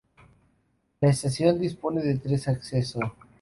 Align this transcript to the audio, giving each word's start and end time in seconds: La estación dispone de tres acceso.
La 0.99 1.09
estación 1.11 1.59
dispone 1.59 2.01
de 2.01 2.17
tres 2.17 2.47
acceso. 2.47 2.99